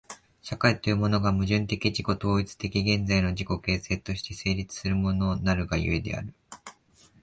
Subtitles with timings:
[0.41, 6.33] 社会というものが、矛盾的自己同一的現在の自己形成として成立するものなるが故である。